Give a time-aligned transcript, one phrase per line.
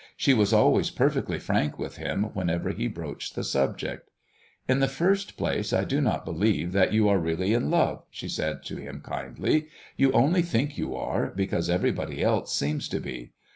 [0.17, 4.09] She was always perfectly frank with him whenever he broached the subject.
[4.67, 8.27] "In the first place, I do not believe that you are really in love," she
[8.27, 9.67] said to him kindly;
[9.97, 13.33] "you only think you are, because everybody else seems to be.